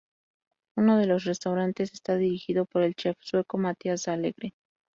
Uno 0.77 0.97
de 0.97 1.05
los 1.05 1.25
restaurantes 1.25 1.93
está 1.93 2.15
dirigido 2.15 2.65
por 2.65 2.81
el 2.81 2.95
chef 2.95 3.17
sueco 3.21 3.59
Mathias 3.59 4.05
Dahlgren. 4.05 4.51